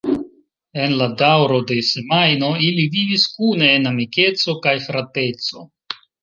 En 0.85 0.93
la 1.01 1.07
daŭro 1.21 1.59
de 1.71 1.77
semajno 1.89 2.49
ili 2.69 2.85
vivis 2.95 3.27
kune 3.35 3.69
en 3.75 3.87
amikeco 3.91 4.57
kaj 4.65 4.75
frateco. 4.89 5.69